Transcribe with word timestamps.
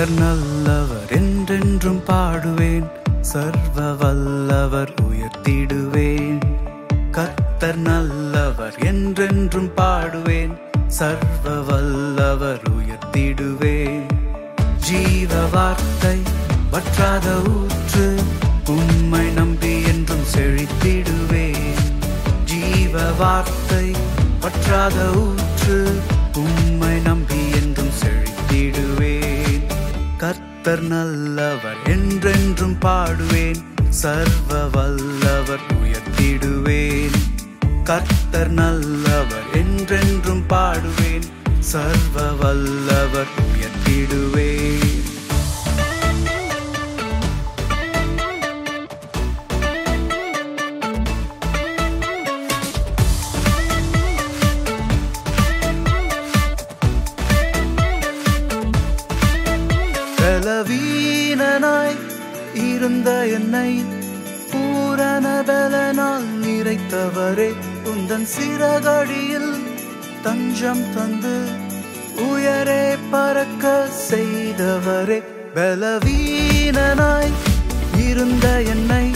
கர்த்தர் 0.00 0.28
நல்லவர் 0.28 1.10
என்றென்றும் 1.10 2.02
பாடுவேன். 2.06 2.90
சர்வ 3.20 3.92
வல்லவர் 3.92 4.94
உயர்த்திடுவேன். 5.02 6.40
கர்த்தர் 7.10 7.76
நல்லவர் 7.76 8.74
என்றென்றும் 8.78 9.70
பாடுவேன். 9.76 10.60
சர்வ 10.86 11.60
வல்லவர் 11.60 12.60
உயர்த்திடுவேன். 12.70 14.06
ஜீவ 14.78 15.46
வார்த்தை 15.52 16.18
வற்றாத 16.70 17.42
ஊற்று 17.48 18.14
உம்மை 18.66 19.30
நம்பி 19.30 19.82
என்றும் 19.82 20.26
செழித்திடுவேன். 20.36 21.78
ஜீவ 22.44 23.12
வார்த்தை 23.12 23.90
வற்றாத 24.40 25.10
ஊற்று 25.10 26.00
உம்மை 26.36 26.69
கர்த்தர் 30.62 30.88
நல்லவர் 30.88 31.76
என்றென்றும் 31.84 32.76
பாடுவேன். 32.80 33.64
சர்வ 33.88 34.68
வல்லவர் 34.72 35.60
உயர்த்திடுவேன். 35.70 37.10
கர்த்தர் 37.84 38.50
நல்லவர் 38.50 39.42
என்றென்றும் 39.52 40.44
பாடுவேன். 40.48 41.22
சர்வ 41.58 42.32
வல்லவர் 42.32 43.28
உயர்த்திடுவேன். 43.38 44.69
என்னை 63.52 63.84
பூரண 64.50 65.42
பலனால் 65.46 66.26
நிறைத்தவரே 66.42 67.48
உந்தன் 67.84 68.26
சிறகடியில் 68.34 69.54
தஞ்சம் 70.22 70.84
தந்து 70.94 71.34
உயரே 72.26 72.84
பறக்க 73.10 73.88
செய்தவரே. 74.10 75.18
பலவீனனாய் 75.54 77.34
இருந்த 78.06 78.62
என்னை 78.62 79.10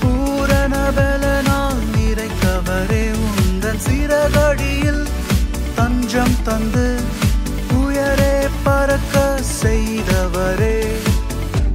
பூரண 0.00 0.76
பலனால் 0.98 1.82
நிறைத்தவரே 1.96 3.04
உந்தன் 3.26 3.82
சிறகடியில் 3.88 5.04
தஞ்சம் 5.74 6.38
தந்து 6.42 6.86
உயரே 7.82 8.34
பறக்க 8.62 9.34
செய்தவரே. 9.62 10.78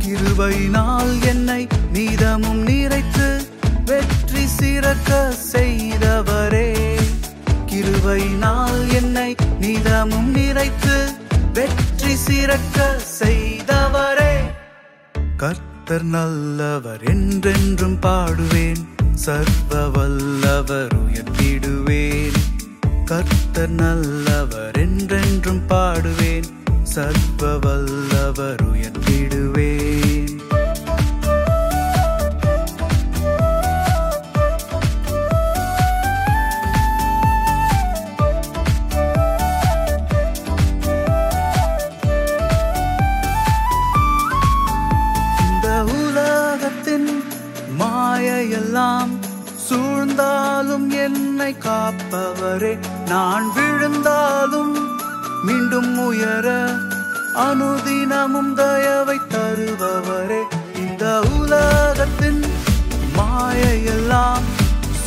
கிருபையினால் 0.05 1.11
என்னை 1.27 1.67
நீதமும் 1.93 2.67
நிறைத்து 2.67 3.43
வெற்றி 3.85 4.47
சிறக்க 4.47 5.33
செய்தவரே. 5.53 6.97
கிருபையினால் 7.65 8.93
என்னை 8.93 9.35
நீதமும் 9.59 10.35
நிறைத்து 10.35 10.95
வெற்றி 11.53 12.15
சிறக்க 12.15 12.97
செய்தவரே. 13.19 14.33
கர்த்தர் 15.37 16.03
நல்லவர் 16.03 17.03
என்றென்றும் 17.03 17.99
பாடுவேன் 18.01 18.81
சர்வ 19.13 19.89
வல்லவர் 19.89 20.93
உயர்த்திடுவேன். 20.95 22.39
கர்த்தர் 23.05 23.69
நல்லவர் 23.69 24.77
என்றென்றும் 24.77 25.61
பாடுவேன் 25.69 26.47
சர்வ 26.83 27.57
வல்லவர் 27.57 28.63
உயர்த்திடுவேன். 28.73 29.30
என்னை 51.51 51.63
காப்பவரே 51.63 52.79
நான் 53.07 53.53
விழுந்தாலும் 53.53 54.87
மீண்டும் 55.43 55.97
உயர 55.97 56.69
அனுதினமும் 57.35 58.53
தயவை 58.53 59.19
தருபவரே. 59.29 60.39
இந்த 60.75 61.19
உலகத்தின் 61.39 62.43
மாயையெல்லாம் 63.17 64.47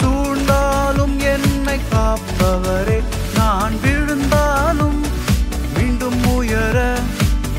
சூழ்ந்தாலும் 0.01 1.17
என்னை 1.17 1.81
காப்பவரே. 1.93 3.03
நான் 3.35 3.81
விழுந்தாலும் 3.81 5.05
மீண்டும் 5.79 6.27
உயர 6.27 6.99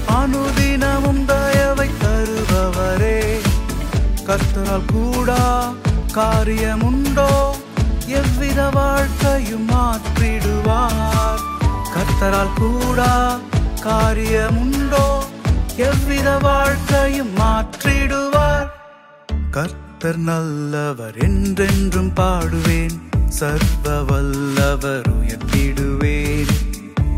அனுதினமும் 0.07 1.25
தயவை 1.25 1.89
தருபவரே. 2.01 3.41
கர்த்தரால் 4.25 4.93
கூடா 4.93 5.73
காரியமுண்டோ? 6.13 7.54
எவ்வித 8.19 8.69
வாழ்க்கையும் 8.69 9.67
மாற்றிடுவார். 9.69 11.41
கர்த்தரால் 11.95 12.55
கூடா 12.55 13.39
காரியமுண்டோ 13.85 15.05
எவ்வித 15.77 16.37
வாழ்க்கையும் 16.37 17.33
மாற்றிடுவார். 17.37 18.69
கர்த்தர் 19.51 20.17
நல்லவர் 20.17 21.17
என்றென்றும் 21.17 22.13
பாடுவேன் 22.15 22.95
சர்வ 23.29 24.03
வல்லவர் 24.03 25.09
உயர்த்திடுவேன். 25.15 26.53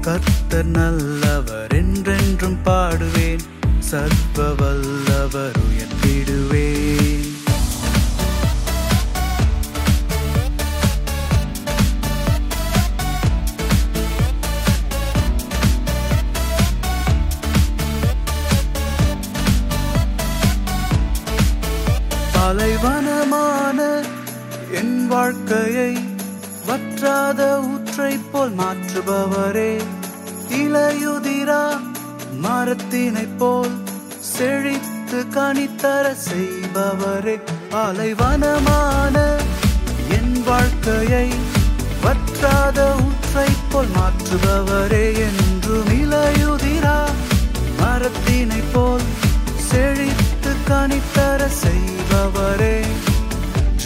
கர்த்தர் 0.01 0.71
நல்லவர் 0.79 1.73
என்றென்றும் 1.73 2.59
பாடுவேன் 2.63 3.43
சர்வ 3.79 4.53
வல்லவர் 4.53 5.57
உயர்த்திடுவேன். 5.65 6.66
அலைவனமான 22.37 23.79
என் 24.71 25.07
வாழ்க்கையை 25.07 25.91
வற்றாத 26.65 27.41
ஊற்றை 27.65 28.19
போல் 28.31 28.53
மாற்றுபவரே 28.53 29.71
இளையுதிரா 30.57 31.63
மரத்தினைப் 32.41 33.37
போல் 33.37 33.75
செழித்து 34.33 35.19
கணித்தர 35.35 36.05
செய்பவரே. 36.27 37.35
அலைவனமான 37.77 39.15
என் 40.09 40.43
வாழ்க்கையை 40.43 41.27
வற்றாத 42.03 42.79
ஊற்றை 43.05 43.49
போல் 43.71 43.91
மாற்றுபவரே 43.95 45.05
என்றும் 45.27 45.91
இளையுதிரா 46.01 46.97
மரத்தினைப் 47.81 48.71
போல் 48.73 48.86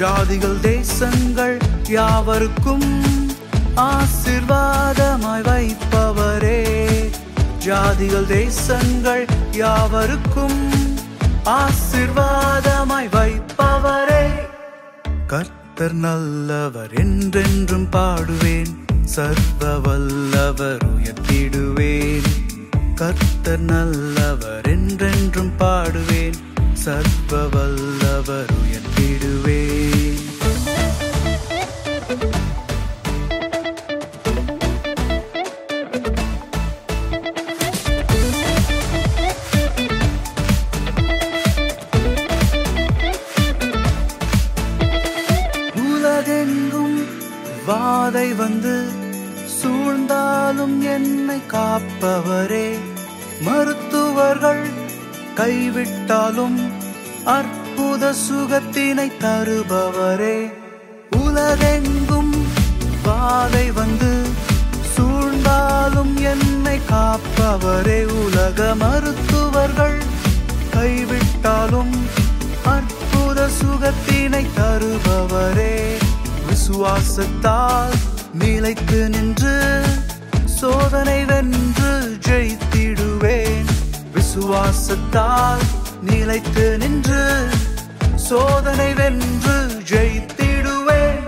ஜாதிகள் 0.02 0.60
தேசங்கள் 0.60 1.58
யாவருக்கும் 1.88 3.04
ஆசிர்வாதமாய் 3.76 5.44
வைப்பவரே. 5.44 6.64
ஜாதிகள் 7.66 8.26
தேசங்கள் 8.26 9.28
யாவருக்கும் 9.52 10.74
ஆசிர்வாதமாய் 11.46 13.10
வைப்பவரே. 13.12 14.26
கர்த்தர் 15.28 15.94
நல்லவர் 15.94 16.92
என்றென்றும் 16.94 17.90
பாடுவேன் 17.92 18.74
சர்வ 19.04 19.80
வல்லவர் 19.80 20.84
உயர்த்திடுவேன். 20.98 22.30
கர்த்தர் 22.96 23.60
நல்லவர் 23.60 24.66
என்றென்றும் 24.66 25.54
பாடுவேன் 25.60 26.34
சர்வ 26.74 27.48
வல்லவர் 27.48 28.52
உயர்த்திடுவேன். 28.62 29.61
வாதை 48.22 48.36
வந்து 48.36 48.88
சூழ்ந்தாலும் 49.62 50.82
என்னை 50.82 51.42
காப்பவரே. 51.48 52.78
மருத்துவர்கள் 53.42 54.70
கைவிட்டாலும் 55.36 56.60
அற்புத 57.24 58.14
சுகத்தினை 58.30 59.12
தருபவரே. 59.20 60.54
உலகெங்கும் 61.10 62.46
பாதை 63.04 63.72
வந்து 63.72 64.28
சூழ்ந்தாலும் 64.98 66.14
என்னை 66.22 66.80
காப்பவரே. 66.90 68.06
உலக 68.06 68.76
மருத்துவர்கள் 68.76 70.02
கைவிட்டாலும் 70.72 71.96
அற்புத 72.64 73.48
சுகத்தினை 73.64 74.46
தருபவரே. 74.58 75.91
விசுவாசத்தால் 76.72 77.94
நிலைத்து 78.34 79.10
நின்று 79.10 79.84
சோதனை 80.46 81.26
வென்று 81.26 82.18
ஜெயித்திடுவேன். 82.28 83.66
விசுவாசத்தால் 84.14 85.60
நிலைத்து 86.02 86.78
நின்று 86.78 87.48
சோதனை 88.16 88.94
வென்று 88.94 89.82
ஜெயித்திடுவேன். 89.90 91.20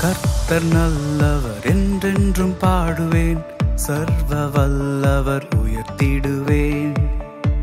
கர்த்தர் 0.00 0.64
நல்லவர் 0.64 1.62
என்றென்றும் 1.62 2.56
பாடுவேன். 2.60 3.44
சர்வ 3.74 4.46
வல்லவர் 4.46 5.48
உயர்த்திடுவேன். 5.54 6.94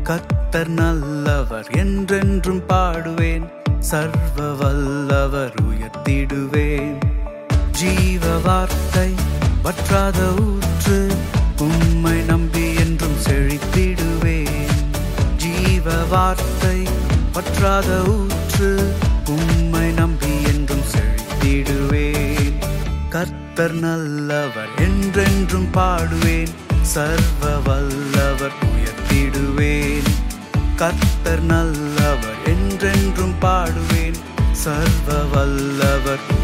கர்த்தர் 0.02 0.68
நல்லவர் 0.68 1.66
என்றென்றும் 1.70 2.62
பாடுவேன். 2.68 3.59
சர்வ 3.80 4.54
வல்லவர் 4.54 5.54
உயர்த்திடுவேன் 5.62 6.98
ஜீவ 7.72 8.38
வார்த்தை 8.38 9.14
வற்றாத 9.62 10.34
ஊற்று 10.40 11.08
உம்மை 11.58 12.22
நம்பி 12.22 12.74
என்றும் 12.74 13.16
செழித்திடுவேன். 13.24 14.70
ஜீவ 15.36 16.04
வார்த்தை 16.04 16.86
வற்றாத 17.32 18.02
ஊற்று 18.08 18.92
உம்மை 19.26 19.92
நம்பி 19.92 20.42
என்றும் 20.42 20.86
செழித்திடுவேன். 20.92 22.58
கர்த்தர் 23.08 23.72
நல்லவர் 23.72 24.68
என்றென்றும் 24.76 25.68
பாடுவேன். 25.72 26.52
சர்வ 26.82 27.58
வல்லவர் 27.58 28.58
உயர்த்திடுவேன். 28.62 30.10
கர்த்தர் 30.76 31.40
நல்ல 31.40 31.59
பாடுவேன். 33.40 34.14
சர்வ 34.52 35.24
வல்லவர். 35.32 36.38